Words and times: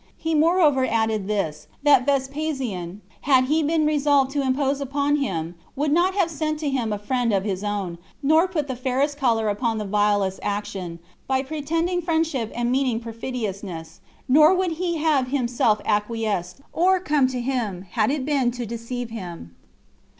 He 0.17 0.33
moreover 0.33 0.83
added 0.83 1.27
this, 1.27 1.67
that 1.83 2.07
Vespasian, 2.07 3.01
had 3.21 3.43
he 3.43 3.61
been 3.61 3.85
resolved 3.85 4.31
to 4.31 4.41
impose 4.41 4.81
upon 4.81 5.17
him, 5.17 5.53
would 5.75 5.91
not 5.91 6.15
have 6.15 6.31
sent 6.31 6.57
to 6.61 6.71
him 6.71 6.91
a 6.91 6.97
friend 6.97 7.31
of 7.31 7.43
his 7.43 7.63
own, 7.63 7.99
nor 8.23 8.47
put 8.47 8.67
the 8.67 8.75
fairest 8.75 9.17
color 9.19 9.47
upon 9.47 9.77
the 9.77 9.85
vilest 9.85 10.39
action, 10.41 10.97
by 11.27 11.43
pretending 11.43 12.01
friendship 12.01 12.51
and 12.55 12.71
meaning 12.71 12.99
perfidiousness; 12.99 13.99
nor 14.27 14.55
would 14.55 14.71
he 14.71 14.97
have 14.97 15.27
himself 15.27 15.79
acquiesced, 15.85 16.61
or 16.73 16.99
come 16.99 17.27
to 17.27 17.39
him, 17.39 17.83
had 17.91 18.09
it 18.09 18.25
been 18.25 18.49
to 18.49 18.65
deceive 18.65 19.11
him. 19.11 19.55